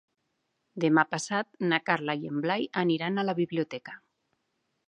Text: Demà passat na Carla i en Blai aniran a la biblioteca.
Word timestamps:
Demà 0.85 1.03
passat 1.11 1.61
na 1.73 1.79
Carla 1.91 2.17
i 2.23 2.27
en 2.31 2.41
Blai 2.47 2.67
aniran 2.85 3.21
a 3.25 3.29
la 3.31 3.37
biblioteca. 3.45 3.99